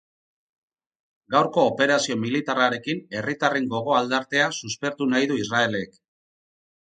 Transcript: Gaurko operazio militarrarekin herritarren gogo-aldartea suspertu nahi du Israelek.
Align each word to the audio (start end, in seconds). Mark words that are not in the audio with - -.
Gaurko 1.33 1.65
operazio 1.73 2.17
militarrarekin 2.21 3.03
herritarren 3.19 3.69
gogo-aldartea 3.75 4.49
suspertu 4.63 5.09
nahi 5.13 5.31
du 5.35 5.39
Israelek. 5.45 6.01